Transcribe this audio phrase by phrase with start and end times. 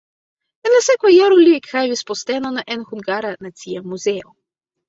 [0.67, 4.37] En la sekva jaro li ekhavis postenon en Hungara Nacia Muzeo.